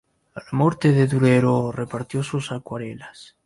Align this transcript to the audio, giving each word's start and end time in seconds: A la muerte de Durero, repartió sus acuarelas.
A 0.33 0.39
la 0.43 0.49
muerte 0.57 0.93
de 0.93 1.05
Durero, 1.05 1.71
repartió 1.71 2.23
sus 2.23 2.51
acuarelas. 2.51 3.35